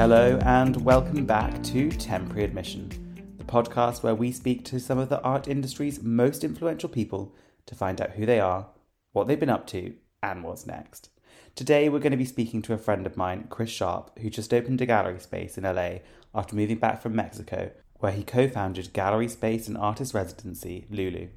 [0.00, 2.88] Hello, and welcome back to Temporary Admission,
[3.36, 7.34] the podcast where we speak to some of the art industry's most influential people
[7.66, 8.66] to find out who they are,
[9.12, 9.92] what they've been up to,
[10.22, 11.10] and what's next.
[11.54, 14.54] Today, we're going to be speaking to a friend of mine, Chris Sharp, who just
[14.54, 15.98] opened a gallery space in LA
[16.34, 21.28] after moving back from Mexico, where he co founded Gallery Space and Artist Residency, Lulu.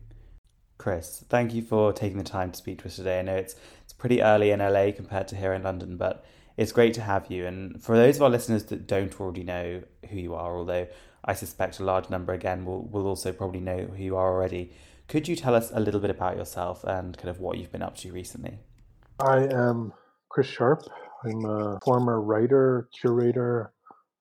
[0.77, 3.19] Chris, thank you for taking the time to speak to us today.
[3.19, 6.23] I know it's, it's pretty early in LA compared to here in London, but
[6.57, 7.45] it's great to have you.
[7.45, 10.87] And for those of our listeners that don't already know who you are, although
[11.25, 14.73] I suspect a large number again will, will also probably know who you are already,
[15.07, 17.81] could you tell us a little bit about yourself and kind of what you've been
[17.81, 18.59] up to recently?
[19.19, 19.93] I am
[20.29, 20.83] Chris Sharp.
[21.23, 23.71] I'm a former writer, curator,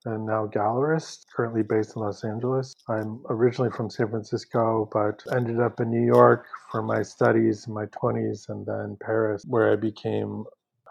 [0.05, 2.74] and now gallerist, currently based in Los Angeles.
[2.89, 7.74] I'm originally from San Francisco, but ended up in New York for my studies in
[7.74, 10.44] my 20s and then Paris, where I became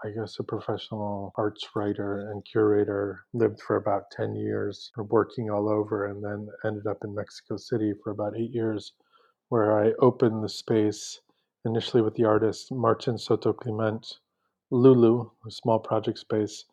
[0.04, 3.26] I guess, a professional arts writer and curator.
[3.34, 7.94] Lived for about 10 years, working all over, and then ended up in Mexico City
[8.04, 8.94] for about eight years,
[9.50, 11.22] where I opened the space
[11.66, 14.20] initially with the artist Martin Soto Climent,
[14.72, 16.66] Lulu, a small project space,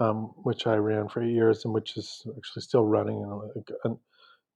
[0.00, 3.24] um, which I ran for eight years and which is actually still running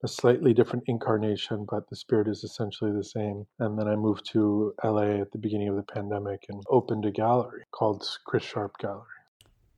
[0.03, 3.47] a slightly different incarnation, but the spirit is essentially the same.
[3.59, 7.11] And then I moved to LA at the beginning of the pandemic and opened a
[7.11, 9.05] gallery called Chris Sharp Gallery.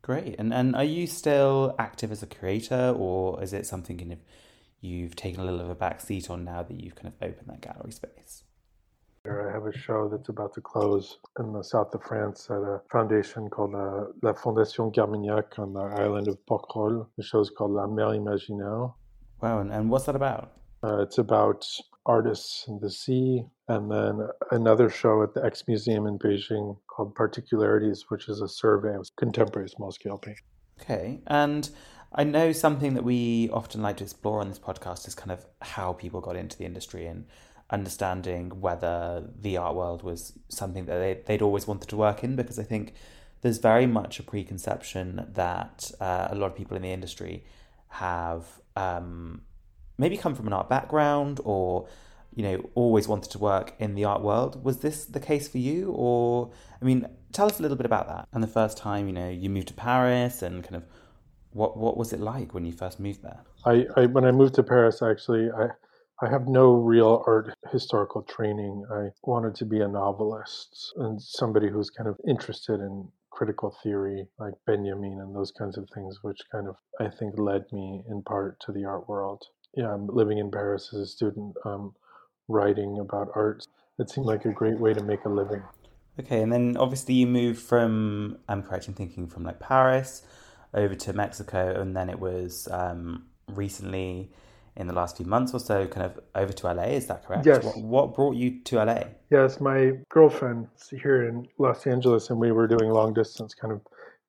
[0.01, 0.35] Great.
[0.39, 4.19] And and are you still active as a creator, or is it something kind of
[4.81, 7.47] you've taken a little of a back seat on now that you've kind of opened
[7.47, 8.43] that gallery space?
[9.25, 12.81] I have a show that's about to close in the south of France at a
[12.89, 17.05] foundation called uh, La Fondation Carmignac on the island of Porquerolles.
[17.17, 18.93] The show is called La Mer Imaginaire.
[19.41, 20.51] Wow, and, and what's that about?
[20.83, 21.65] Uh, it's about
[22.05, 27.15] artists in the sea, and then another show at the X Museum in Beijing called
[27.15, 30.43] Particularities, which is a survey of contemporary small scale painting.
[30.81, 31.69] Okay, and
[32.13, 35.45] I know something that we often like to explore on this podcast is kind of
[35.61, 37.25] how people got into the industry and
[37.69, 42.35] understanding whether the art world was something that they, they'd always wanted to work in,
[42.35, 42.93] because I think
[43.41, 47.45] there's very much a preconception that uh, a lot of people in the industry
[47.89, 48.45] have
[48.75, 49.41] um,
[49.97, 51.87] maybe come from an art background or
[52.33, 54.63] you know always wanted to work in the art world.
[54.63, 55.91] Was this the case for you?
[55.91, 56.51] Or
[56.81, 58.27] i mean tell us a little bit about that.
[58.33, 60.85] And the first time you know you moved to paris and kind of
[61.51, 63.41] what what was it like when you first moved there?
[63.65, 65.67] I, I when i moved to paris actually i
[66.21, 68.83] I have no real art historical training.
[68.91, 73.07] I wanted to be a novelist and somebody who's kind of interested in
[73.39, 77.63] critical theory like Benjamin and those kinds of things, which kind of I think led
[77.71, 79.41] me in part to the art world.
[79.75, 81.93] Yeah, I'm living in Paris as a student, um,
[82.49, 83.65] writing about art.
[83.97, 85.63] It seemed like a great way to make a living.
[86.19, 90.21] Okay, and then obviously you moved from, I'm correct in thinking, from like Paris
[90.73, 94.33] over to Mexico, and then it was um, recently
[94.79, 96.83] in the last few months or so, kind of over to LA.
[96.83, 97.45] Is that correct?
[97.45, 97.63] Yes.
[97.63, 99.03] What, what brought you to LA?
[99.29, 103.81] Yes, my girlfriend here in Los Angeles, and we were doing long distance, kind of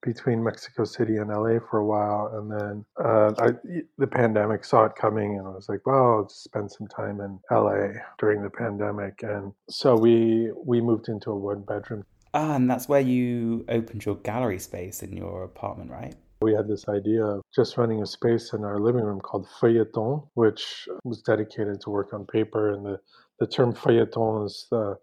[0.03, 4.87] between Mexico City and LA for a while, and then uh, I, the pandemic saw
[4.87, 8.43] it coming, and I was like, "Well, I'll just spend some time in LA during
[8.43, 12.05] the pandemic," and so we we moved into a one bedroom.
[12.33, 16.15] Ah, and that's where you opened your gallery space in your apartment, right?
[16.43, 20.27] We had this idea of just running a space in our living room called feuilleton,
[20.35, 22.73] which was dedicated to work on paper.
[22.73, 23.01] And the,
[23.39, 24.97] the term feuilleton is the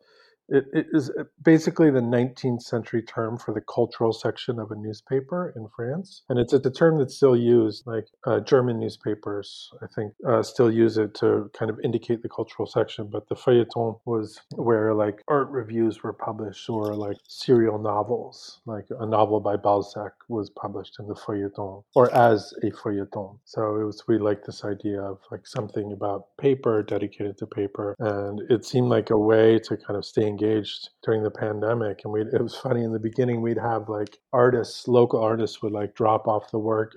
[0.49, 1.11] it, it is
[1.43, 6.23] basically the 19th century term for the cultural section of a newspaper in France.
[6.29, 10.71] And it's a term that's still used, like uh, German newspapers, I think, uh, still
[10.71, 13.09] use it to kind of indicate the cultural section.
[13.11, 18.85] But the feuilleton was where like art reviews were published or like serial novels, like
[18.99, 23.37] a novel by Balzac was published in the feuilleton or as a feuilleton.
[23.45, 27.95] So it was, we like this idea of like something about paper dedicated to paper.
[27.99, 32.13] And it seemed like a way to kind of stay engaged during the pandemic and
[32.13, 35.95] we it was funny in the beginning we'd have like artists local artists would like
[35.95, 36.93] drop off the work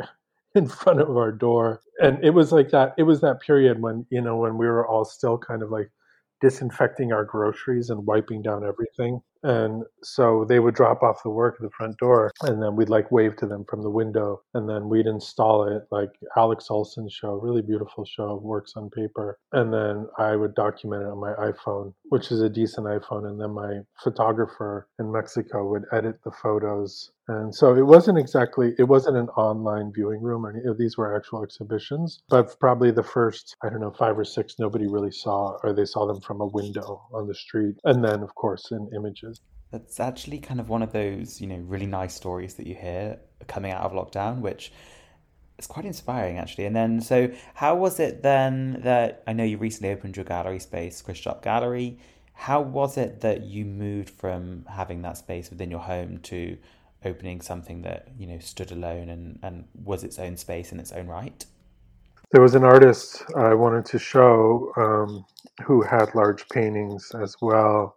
[0.54, 1.80] in front of our door.
[2.00, 2.94] And it was like that.
[2.98, 5.90] It was that period when, you know, when we were all still kind of like
[6.40, 9.20] disinfecting our groceries and wiping down everything.
[9.42, 12.88] And so they would drop off the work at the front door, and then we'd
[12.90, 15.84] like wave to them from the window, and then we'd install it.
[15.90, 21.02] Like Alex Olson's show, really beautiful show, works on paper, and then I would document
[21.02, 25.68] it on my iPhone, which is a decent iPhone, and then my photographer in Mexico
[25.70, 27.10] would edit the photos.
[27.30, 31.14] And so it wasn't exactly, it wasn't an online viewing room or any these were
[31.16, 35.56] actual exhibitions, but probably the first, I don't know, five or six, nobody really saw,
[35.62, 37.76] or they saw them from a window on the street.
[37.84, 39.40] And then, of course, in images.
[39.70, 43.20] That's actually kind of one of those, you know, really nice stories that you hear
[43.46, 44.72] coming out of lockdown, which
[45.56, 46.64] is quite inspiring actually.
[46.64, 50.58] And then, so how was it then that I know you recently opened your gallery
[50.58, 52.00] space, Chris Sharp Gallery?
[52.32, 56.56] How was it that you moved from having that space within your home to
[57.04, 60.92] opening something that you know stood alone and, and was its own space in its
[60.92, 61.44] own right?
[62.32, 65.24] There was an artist I wanted to show um,
[65.64, 67.96] who had large paintings as well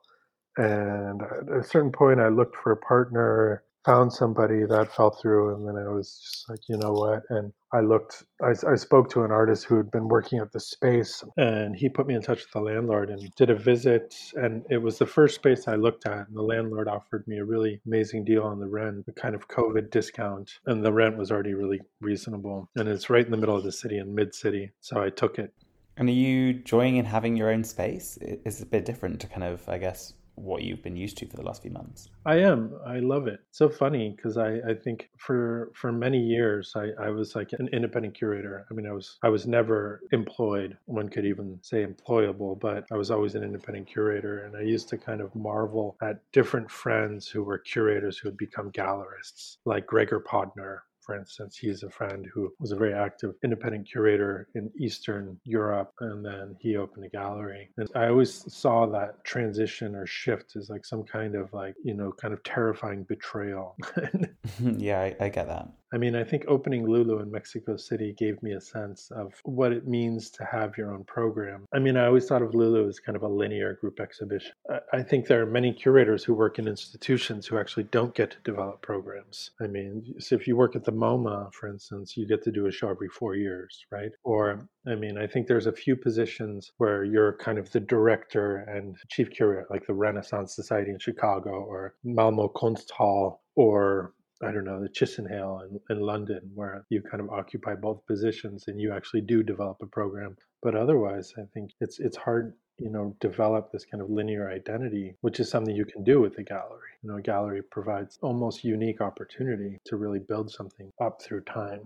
[0.57, 5.55] and at a certain point, I looked for a partner, found somebody that fell through,
[5.55, 7.23] and then I was just like, you know what?
[7.29, 10.59] And I looked, I, I spoke to an artist who had been working at the
[10.59, 14.15] space, and he put me in touch with the landlord and did a visit.
[14.35, 17.45] And it was the first space I looked at, and the landlord offered me a
[17.45, 21.31] really amazing deal on the rent, a kind of COVID discount, and the rent was
[21.31, 22.69] already really reasonable.
[22.75, 25.39] And it's right in the middle of the city, in mid city, so I took
[25.39, 25.53] it.
[25.95, 28.17] And are you enjoying in having your own space?
[28.21, 31.37] It's a bit different to kind of, I guess, what you've been used to for
[31.37, 32.09] the last few months.
[32.25, 32.73] I am.
[32.85, 33.39] I love it.
[33.51, 37.67] So funny because I, I think for for many years I, I was like an
[37.69, 38.65] independent curator.
[38.69, 40.77] I mean I was I was never employed.
[40.85, 44.89] One could even say employable, but I was always an independent curator and I used
[44.89, 49.85] to kind of marvel at different friends who were curators who had become gallerists, like
[49.85, 54.71] Gregor Podnar, for instance, he's a friend who was a very active independent curator in
[54.79, 57.69] Eastern Europe, and then he opened a gallery.
[57.77, 61.93] And I always saw that transition or shift as like some kind of like, you
[61.93, 63.75] know, kind of terrifying betrayal.
[64.59, 65.69] yeah, I, I get that.
[65.93, 69.71] I mean, I think opening Lulu in Mexico City gave me a sense of what
[69.71, 71.67] it means to have your own program.
[71.71, 74.53] I mean, I always thought of Lulu as kind of a linear group exhibition.
[74.91, 78.37] I think there are many curators who work in institutions who actually don't get to
[78.43, 79.51] develop programs.
[79.61, 82.65] I mean, so if you work at the MoMA, for instance, you get to do
[82.65, 84.11] a show every four years, right?
[84.23, 88.57] Or, I mean, I think there's a few positions where you're kind of the director
[88.57, 94.13] and chief curator, like the Renaissance Society in Chicago or Malmo Kunsthal or
[94.43, 98.65] I don't know, the Chisenhale in, in London, where you kind of occupy both positions
[98.67, 100.35] and you actually do develop a program.
[100.61, 105.15] But otherwise, I think it's it's hard, you know, develop this kind of linear identity,
[105.21, 106.91] which is something you can do with a gallery.
[107.01, 111.81] You know, a gallery provides almost unique opportunity to really build something up through time.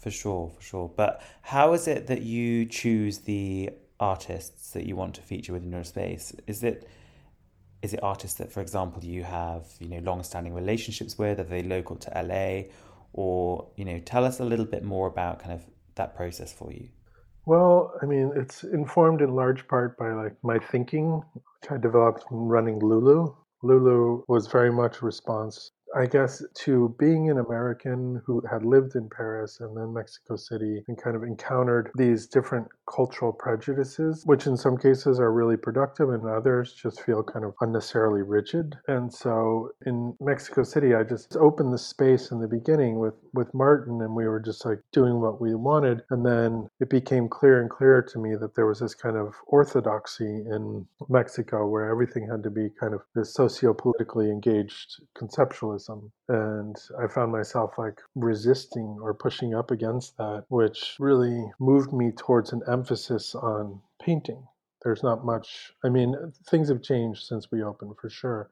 [0.00, 0.92] For sure, for sure.
[0.94, 5.72] But how is it that you choose the artists that you want to feature within
[5.72, 6.34] your space?
[6.46, 6.88] Is it
[7.82, 11.38] is it artists that, for example, you have you know long-standing relationships with?
[11.40, 12.72] Are they local to LA,
[13.12, 15.62] or you know, tell us a little bit more about kind of
[15.96, 16.88] that process for you.
[17.44, 22.24] Well, I mean, it's informed in large part by like my thinking, which I developed
[22.28, 23.34] from running Lulu.
[23.62, 28.96] Lulu was very much a response I guess, to being an American who had lived
[28.96, 34.46] in Paris and then Mexico City and kind of encountered these different cultural prejudices, which
[34.46, 38.76] in some cases are really productive and others just feel kind of unnecessarily rigid.
[38.88, 43.52] And so in Mexico City, I just opened the space in the beginning with, with
[43.54, 46.02] Martin and we were just like doing what we wanted.
[46.10, 49.34] And then it became clear and clearer to me that there was this kind of
[49.46, 55.00] orthodoxy in Mexico where everything had to be kind of this socio politically engaged
[55.86, 61.92] conceptualism and I found myself like resisting or pushing up against that, which really moved
[61.92, 64.46] me towards an emphasis on painting.
[64.82, 66.14] There's not much, I mean,
[66.48, 68.50] things have changed since we opened for sure.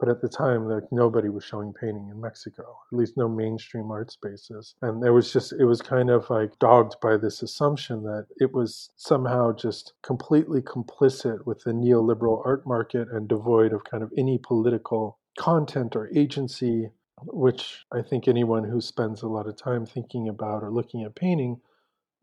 [0.00, 3.90] But at the time, like nobody was showing painting in Mexico, at least no mainstream
[3.92, 4.74] art spaces.
[4.82, 8.52] And there was just, it was kind of like dogged by this assumption that it
[8.52, 14.12] was somehow just completely complicit with the neoliberal art market and devoid of kind of
[14.18, 16.90] any political content or agency,
[17.26, 21.14] which I think anyone who spends a lot of time thinking about or looking at
[21.14, 21.60] painting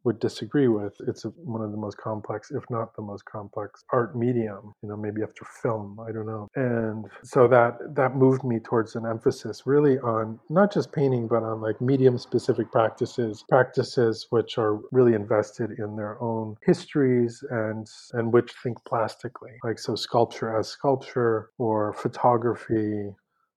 [0.04, 0.94] would disagree with.
[1.08, 4.74] It's one of the most complex, if not the most complex, art medium.
[4.82, 6.48] You know, maybe after film, I don't know.
[6.56, 11.44] And so that that moved me towards an emphasis really on not just painting, but
[11.44, 18.34] on like medium-specific practices, practices which are really invested in their own histories and and
[18.34, 19.52] which think plastically.
[19.64, 23.12] Like so, sculpture as sculpture or photography.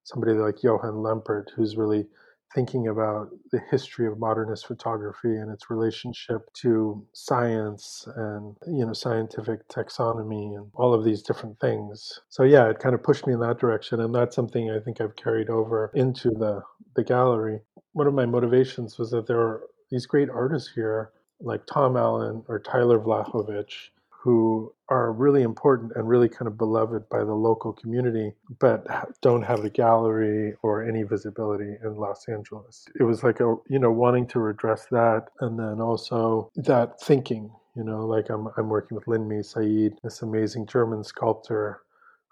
[0.07, 2.07] Somebody like Jochen Lempert, who's really
[2.55, 8.93] thinking about the history of modernist photography and its relationship to science and you know
[8.93, 12.21] scientific taxonomy and all of these different things.
[12.29, 15.01] So yeah, it kind of pushed me in that direction, and that's something I think
[15.01, 16.63] I've carried over into the
[16.95, 17.61] the gallery.
[17.93, 22.43] One of my motivations was that there are these great artists here like Tom Allen
[22.49, 23.91] or Tyler Vlahovic
[24.25, 28.87] who are really important and really kind of beloved by the local community, but
[29.21, 32.87] don't have a gallery or any visibility in Los Angeles.
[32.99, 37.51] It was like a, you know, wanting to redress that and then also that thinking,
[37.77, 41.83] you know, like I'm, I'm working with Lin May Saeed, this amazing German sculptor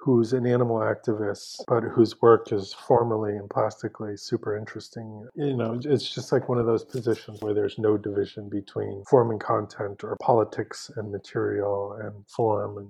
[0.02, 5.28] who's an animal activist, but whose work is formally and plastically super interesting.
[5.36, 9.30] You know, it's just like one of those positions where there's no division between form
[9.30, 12.88] and content or politics and material and form and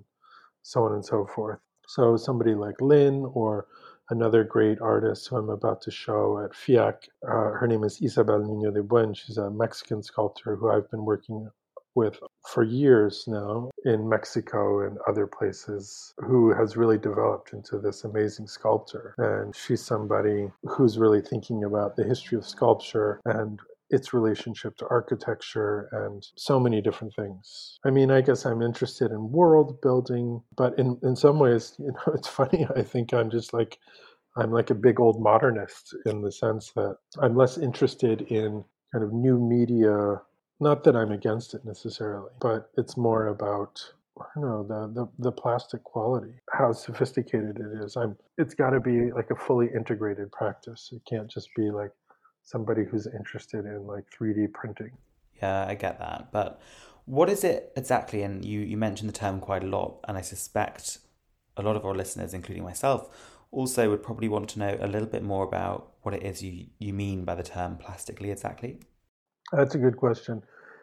[0.63, 1.59] so on and so forth.
[1.87, 3.67] So somebody like Lin or
[4.09, 6.95] another great artist who I'm about to show at FIAC.
[7.29, 9.13] Uh, her name is Isabel Niño de Buen.
[9.13, 11.51] She's a Mexican sculptor who I've been working
[11.95, 18.05] with for years now in Mexico and other places who has really developed into this
[18.05, 19.15] amazing sculptor.
[19.19, 24.89] And she's somebody who's really thinking about the history of sculpture and its relationship to
[24.89, 27.79] architecture and so many different things.
[27.85, 31.93] I mean, I guess I'm interested in world building, but in, in some ways, you
[31.93, 32.67] know, it's funny.
[32.75, 33.79] I think I'm just like,
[34.37, 39.05] I'm like a big old modernist in the sense that I'm less interested in kind
[39.05, 40.23] of new media
[40.61, 43.81] not that I'm against it necessarily, but it's more about
[44.21, 47.97] I don't know the, the the plastic quality, how sophisticated it is.
[47.97, 48.17] I'm.
[48.39, 50.91] It's got to be like a fully integrated practice.
[50.93, 51.93] It can't just be like
[52.43, 54.93] somebody who's interested in like 3D printing.
[55.43, 56.31] Yeah, I get that.
[56.31, 56.61] But
[57.05, 58.23] what is it exactly?
[58.23, 60.99] And you you mentioned the term quite a lot, and I suspect
[61.57, 63.09] a lot of our listeners, including myself,
[63.51, 66.67] also would probably want to know a little bit more about what it is you
[66.79, 68.81] you mean by the term plastically exactly.
[69.53, 70.43] That's a good question.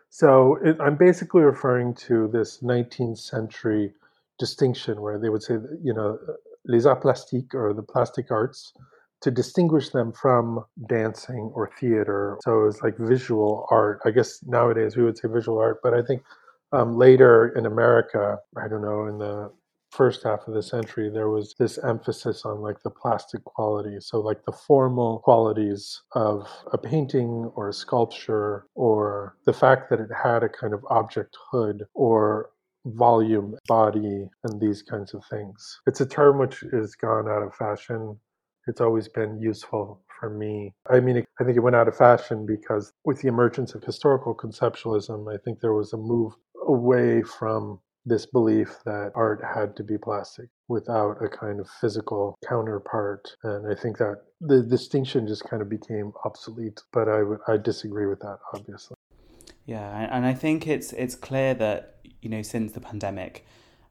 [0.09, 3.93] So it, I'm basically referring to this 19th century
[4.37, 6.17] distinction where they would say, that, you know,
[6.65, 8.73] les arts plastiques or the plastic arts
[9.21, 12.37] to distinguish them from dancing or theater.
[12.43, 13.99] So it was like visual art.
[14.05, 16.23] I guess nowadays we would say visual art, but I think
[16.71, 19.51] um, later in America, I don't know, in the
[19.91, 23.97] first half of the century there was this emphasis on like the plastic quality.
[23.99, 29.99] So like the formal qualities of a painting or a sculpture or the fact that
[29.99, 32.51] it had a kind of object hood or
[32.85, 35.81] volume body and these kinds of things.
[35.87, 38.19] It's a term which has gone out of fashion.
[38.67, 40.73] It's always been useful for me.
[40.89, 44.35] I mean, I think it went out of fashion because with the emergence of historical
[44.35, 46.33] conceptualism, I think there was a move
[46.67, 47.79] away from
[48.09, 53.35] this belief that art had to be plastic without a kind of physical counterpart.
[53.43, 56.81] And I think that the distinction just kind of became obsolete.
[56.91, 58.97] But I disagree with that, obviously.
[59.65, 63.45] Yeah, and I think it's it's clear that you know since the pandemic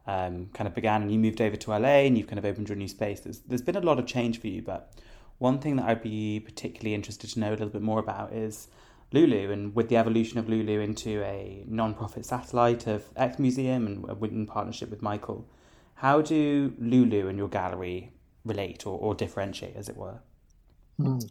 [0.06, 2.68] um, kind of began and you moved over to LA and you've kind of opened
[2.68, 3.20] your new space.
[3.20, 4.92] There's there's been a lot of change for you, but
[5.38, 8.68] one thing that I'd be particularly interested to know a little bit more about is
[9.12, 14.22] Lulu and with the evolution of Lulu into a non-profit satellite of X Museum and
[14.32, 15.48] in partnership with Michael,
[15.94, 18.12] how do Lulu and your gallery
[18.44, 20.20] relate or, or differentiate, as it were?
[21.00, 21.30] Mm.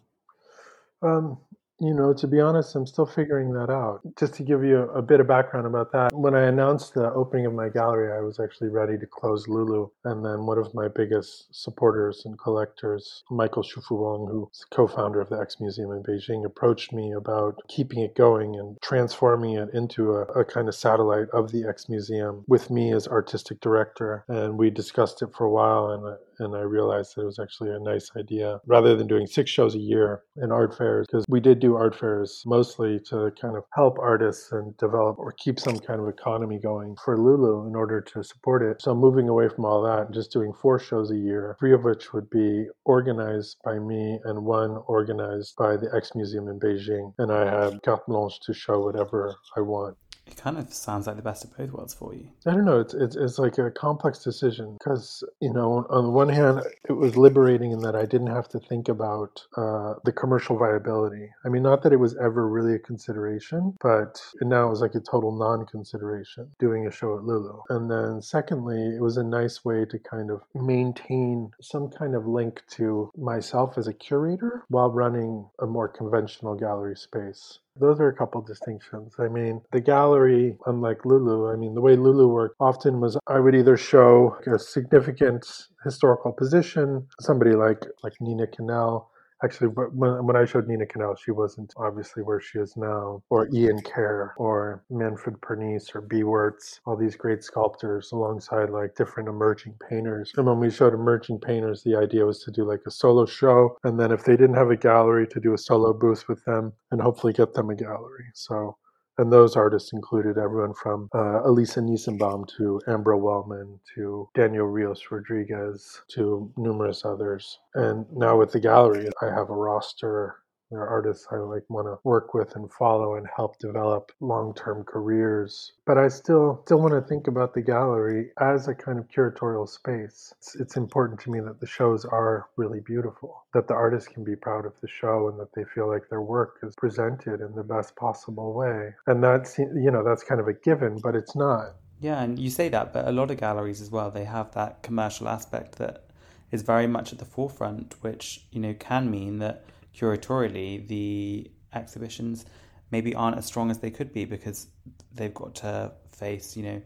[1.80, 4.00] You know, to be honest, I'm still figuring that out.
[4.18, 7.46] Just to give you a, bit of background about that, when I announced the opening
[7.46, 9.88] of my gallery, I was actually ready to close Lulu.
[10.04, 15.20] And then one of my biggest supporters and collectors, Michael Xufu Huang, who's co founder
[15.20, 19.68] of the X Museum in Beijing, approached me about keeping it going and transforming it
[19.72, 24.24] into a, a kind of satellite of the X Museum with me as artistic director.
[24.28, 27.70] And we discussed it for a while, and and I realized that it was actually
[27.70, 31.40] a nice idea rather than doing six shows a year in art fairs because we
[31.40, 35.78] did do art fairs mostly to kind of help artists and develop or keep some
[35.78, 38.80] kind of economy going for Lulu in order to support it.
[38.82, 41.84] So moving away from all that and just doing four shows a year, three of
[41.84, 47.12] which would be organized by me and one organized by the X Museum in Beijing.
[47.18, 49.96] And I had carte blanche to show whatever I want
[50.30, 52.28] it kind of sounds like the best of both worlds for you.
[52.46, 52.80] I don't know.
[52.80, 56.92] It's it's, it's like a complex decision because you know, on the one hand, it
[56.92, 61.30] was liberating in that I didn't have to think about uh, the commercial viability.
[61.44, 64.94] I mean, not that it was ever really a consideration, but now it was like
[64.94, 67.60] a total non-consideration doing a show at Lulu.
[67.70, 72.26] And then secondly, it was a nice way to kind of maintain some kind of
[72.26, 77.60] link to myself as a curator while running a more conventional gallery space.
[77.80, 79.14] Those are a couple distinctions.
[79.18, 83.40] I mean, the gallery, unlike Lulu, I mean, the way Lulu worked often was I
[83.40, 85.46] would either show a significant
[85.84, 89.10] historical position, somebody like like Nina Canell,
[89.42, 93.48] actually, when, when I showed Nina Canell, she wasn't obviously where she is now, or
[93.52, 96.22] Ian Kerr, or Manfred Pernice, or B.
[96.22, 100.32] Wurtz, all these great sculptors alongside like different emerging painters.
[100.36, 103.76] And when we showed emerging painters, the idea was to do like a solo show,
[103.84, 106.72] and then if they didn't have a gallery, to do a solo booth with them,
[106.90, 108.26] and hopefully get them a gallery.
[108.34, 108.76] So
[109.18, 115.02] and those artists included everyone from uh, Elisa Nissenbaum to Ambera Wellmann to Daniel Rios
[115.10, 117.58] Rodriguez to numerous others.
[117.74, 120.36] And now with the gallery, I have a roster
[120.70, 125.72] they're artists I like want to work with and follow and help develop long-term careers.
[125.86, 129.68] But I still still want to think about the gallery as a kind of curatorial
[129.68, 130.34] space.
[130.38, 134.24] It's, it's important to me that the shows are really beautiful, that the artists can
[134.24, 137.54] be proud of the show and that they feel like their work is presented in
[137.54, 138.94] the best possible way.
[139.06, 141.74] And that's you know that's kind of a given, but it's not.
[142.00, 144.82] Yeah, and you say that, but a lot of galleries as well, they have that
[144.82, 146.04] commercial aspect that
[146.52, 149.64] is very much at the forefront, which, you know, can mean that
[149.98, 152.44] curatorially, the exhibitions
[152.90, 154.68] maybe aren't as strong as they could be because
[155.14, 156.82] they've got to face, you know,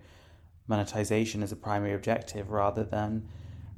[0.68, 3.28] monetization as a primary objective rather than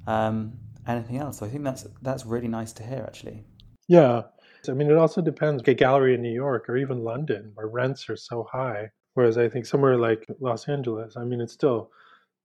[0.07, 0.53] um,
[0.87, 1.39] anything else.
[1.39, 3.45] So I think that's that's really nice to hear, actually.
[3.89, 4.23] Yeah,
[4.69, 5.63] I mean, it also depends.
[5.67, 9.49] A gallery in New York or even London, where rents are so high, whereas I
[9.49, 11.91] think somewhere like Los Angeles, I mean, it's still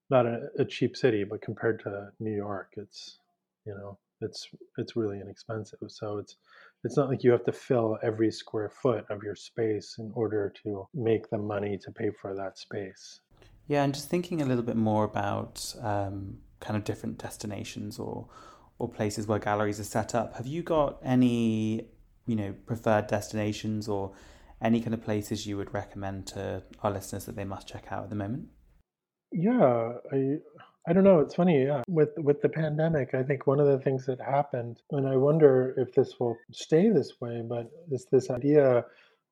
[0.09, 3.19] not a, a cheap city, but compared to New York, it's
[3.65, 5.79] you know, it's it's really inexpensive.
[5.87, 6.35] So it's
[6.83, 10.53] it's not like you have to fill every square foot of your space in order
[10.63, 13.19] to make the money to pay for that space.
[13.67, 18.27] Yeah, and just thinking a little bit more about um, kind of different destinations or
[18.79, 20.37] or places where galleries are set up.
[20.37, 21.85] Have you got any,
[22.25, 24.13] you know, preferred destinations or
[24.61, 28.03] any kind of places you would recommend to our listeners that they must check out
[28.03, 28.47] at the moment?
[29.33, 30.37] Yeah, I
[30.87, 31.19] I don't know.
[31.19, 31.63] It's funny.
[31.63, 31.83] Yeah.
[31.87, 35.73] With with the pandemic, I think one of the things that happened, and I wonder
[35.77, 38.85] if this will stay this way, but it's this idea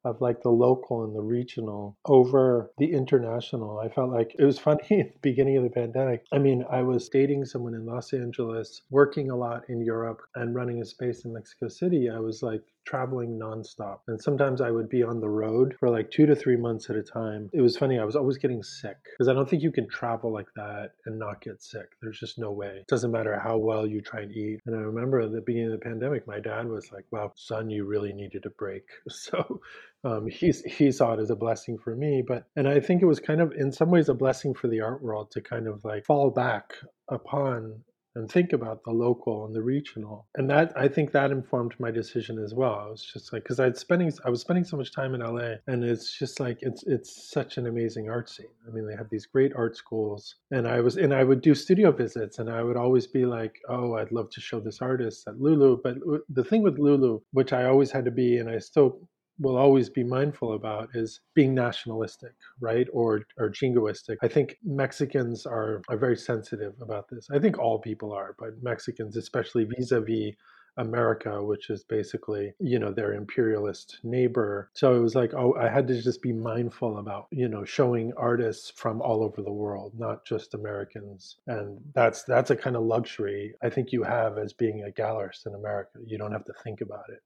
[0.05, 3.79] of like the local and the regional over the international.
[3.79, 6.25] I felt like it was funny at the beginning of the pandemic.
[6.31, 10.55] I mean, I was dating someone in Los Angeles, working a lot in Europe, and
[10.55, 12.09] running a space in Mexico City.
[12.09, 13.99] I was like traveling nonstop.
[14.07, 16.95] And sometimes I would be on the road for like two to three months at
[16.95, 17.49] a time.
[17.53, 20.31] It was funny, I was always getting sick because I don't think you can travel
[20.31, 21.89] like that and not get sick.
[22.01, 22.77] There's just no way.
[22.79, 24.61] It doesn't matter how well you try and eat.
[24.65, 27.69] And I remember at the beginning of the pandemic, my dad was like, wow, son,
[27.69, 28.83] you really needed a break.
[29.27, 29.61] So
[30.05, 32.23] um, he's, he saw it as a blessing for me.
[32.25, 34.79] But, and I think it was kind of in some ways a blessing for the
[34.79, 36.75] art world to kind of like fall back
[37.09, 37.81] upon
[38.17, 40.27] and think about the local and the regional.
[40.35, 42.75] And that i think that informed my decision as well.
[42.85, 45.55] I was just like because i'd spending i was spending so much time in la
[45.67, 48.55] and it's just like it's it's such an amazing art scene.
[48.67, 51.53] I mean they have these great art schools and i was and i would do
[51.55, 55.27] studio visits and i would always be like oh i'd love to show this artist
[55.27, 55.79] at lulu.
[55.83, 55.97] But
[56.29, 58.99] the thing with lulu which i always had to be and i still
[59.39, 62.87] will always be mindful about is being nationalistic, right?
[62.93, 64.17] Or or jingoistic.
[64.21, 67.27] I think Mexicans are are very sensitive about this.
[67.31, 70.33] I think all people are, but Mexicans especially vis-a-vis
[70.77, 74.69] America, which is basically, you know, their imperialist neighbor.
[74.73, 78.13] So it was like, oh, I had to just be mindful about, you know, showing
[78.15, 81.37] artists from all over the world, not just Americans.
[81.47, 85.47] And that's that's a kind of luxury I think you have as being a gallerist
[85.47, 85.99] in America.
[86.05, 87.21] You don't have to think about it.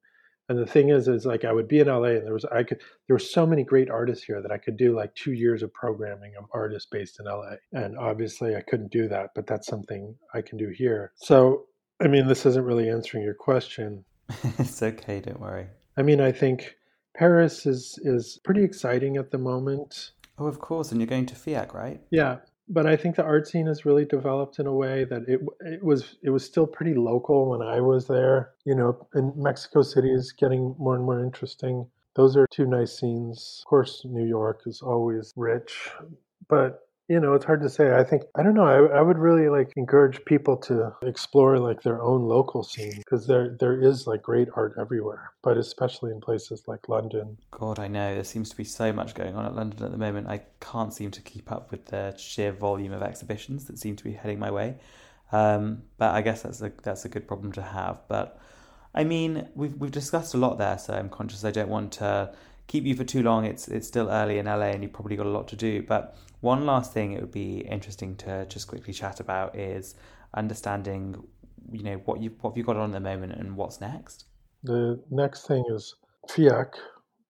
[0.51, 2.63] And the thing is, is like I would be in LA and there was I
[2.63, 5.63] could there were so many great artists here that I could do like two years
[5.63, 7.53] of programming of artists based in LA.
[7.71, 11.13] And obviously I couldn't do that, but that's something I can do here.
[11.15, 11.67] So
[12.01, 14.03] I mean this isn't really answering your question.
[14.59, 15.67] it's okay, don't worry.
[15.95, 16.75] I mean I think
[17.15, 20.11] Paris is is pretty exciting at the moment.
[20.37, 22.01] Oh, of course, and you're going to FIAC, right?
[22.09, 22.39] Yeah,
[22.71, 25.83] but I think the art scene has really developed in a way that it it
[25.83, 28.51] was it was still pretty local when I was there.
[28.65, 31.85] You know, and Mexico City is getting more and more interesting.
[32.15, 33.61] Those are two nice scenes.
[33.65, 35.91] Of course, New York is always rich,
[36.47, 37.93] but you know it's hard to say.
[37.93, 41.81] I think i don't know I, I would really like encourage people to explore like
[41.83, 46.21] their own local scene because there there is like great art everywhere but especially in
[46.21, 47.37] places like london.
[47.51, 49.97] God i know there seems to be so much going on at london at the
[49.97, 50.27] moment.
[50.27, 54.03] I can't seem to keep up with the sheer volume of exhibitions that seem to
[54.03, 54.77] be heading my way.
[55.33, 57.97] Um, but i guess that's a that's a good problem to have.
[58.07, 58.39] But
[58.95, 62.29] i mean we've we've discussed a lot there so i'm conscious i don't want to
[62.71, 63.43] keep you for too long.
[63.43, 65.83] It's it's still early in LA, and you've probably got a lot to do.
[65.83, 69.95] But one last thing it would be interesting to just quickly chat about is
[70.33, 71.21] understanding,
[71.69, 74.25] you know, what you what have you got on at the moment and what's next.
[74.63, 75.95] The next thing is
[76.29, 76.75] FIAC,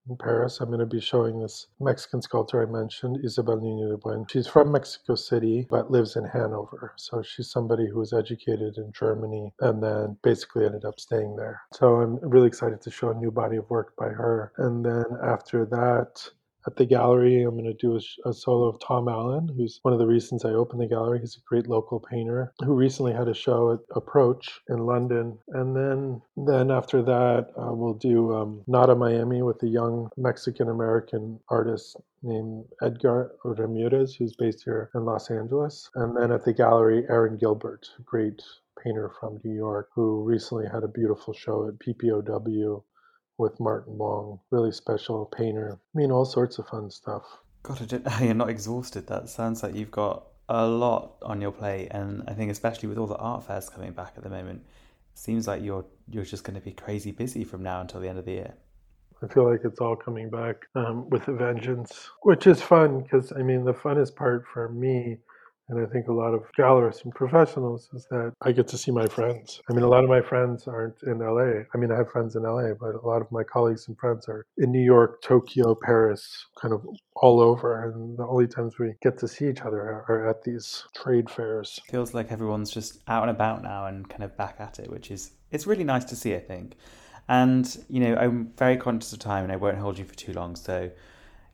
[0.10, 0.60] in Paris.
[0.60, 4.26] I'm going to be showing this Mexican sculptor I mentioned, Isabel Niño de Buen.
[4.30, 6.94] She's from Mexico City, but lives in Hanover.
[6.98, 11.62] So she's somebody who was educated in Germany and then basically ended up staying there.
[11.74, 14.52] So I'm really excited to show a new body of work by her.
[14.58, 16.30] And then after that,
[16.68, 17.44] at the gallery.
[17.44, 20.46] I'm going to do a, a, solo of Tom Allen, who's one of the reasons
[20.46, 21.20] I opened the gallery.
[21.20, 25.38] He's a great local painter who recently had a show at Approach in London.
[25.50, 30.70] And then, then after that, uh, we'll do um, Nada Miami with a young Mexican
[30.70, 35.90] American artist named Edgar Ramirez, who's based here in Los Angeles.
[35.96, 38.42] And then at the gallery, Aaron Gilbert, a great
[38.84, 42.84] painter from New York, who recently had a beautiful show at PPOW
[43.42, 44.40] with Martin Wong.
[44.52, 45.78] Really special painter.
[45.94, 47.24] I mean, all sorts of fun stuff.
[47.64, 49.08] God, you're not exhausted.
[49.08, 52.98] That sounds like you've got a lot on your plate, and I think especially with
[52.98, 54.62] all the art fairs coming back at the moment,
[55.14, 58.10] it seems like you're you're just going to be crazy busy from now until the
[58.10, 58.54] end of the year.
[59.24, 63.32] I feel like it's all coming back um, with a vengeance, which is fun because
[63.32, 65.18] I mean the funnest part for me
[65.72, 68.92] and I think a lot of gallerists and professionals is that I get to see
[68.92, 69.62] my friends.
[69.70, 71.64] I mean, a lot of my friends aren't in LA.
[71.74, 74.28] I mean, I have friends in LA, but a lot of my colleagues and friends
[74.28, 77.86] are in New York, Tokyo, Paris, kind of all over.
[77.86, 81.80] And the only times we get to see each other are at these trade fairs.
[81.90, 85.10] Feels like everyone's just out and about now and kind of back at it, which
[85.10, 86.76] is it's really nice to see, I think.
[87.30, 90.34] And, you know, I'm very conscious of time and I won't hold you for too
[90.34, 90.58] long.
[90.58, 90.92] So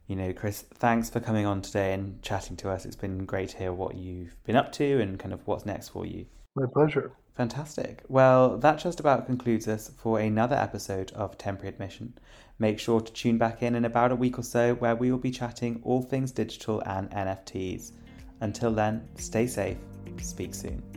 [0.08, 2.86] you know, Chris, thanks for coming on today and chatting to us.
[2.86, 5.89] It's been great to hear what you've been up to and kind of what's next
[5.89, 6.26] for you.
[6.56, 7.12] My pleasure.
[7.36, 8.04] Fantastic.
[8.08, 12.17] Well, that just about concludes us for another episode of Temporary Admission.
[12.58, 15.20] Make sure to tune back in in about a week or so where we will
[15.20, 17.91] be chatting all things digital and NFTs.
[18.41, 19.78] Until then, stay safe.
[20.20, 20.96] Speak soon.